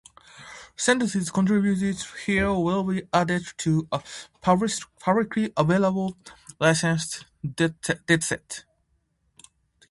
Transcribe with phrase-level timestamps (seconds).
[0.77, 1.95] Sentences contributed
[2.25, 4.01] here will be added to a
[4.97, 6.17] publicly available
[6.59, 8.63] licensed dataset.